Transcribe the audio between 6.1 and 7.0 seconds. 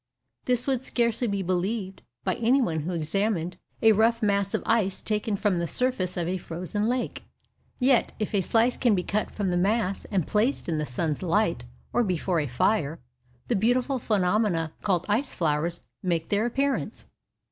of a frozen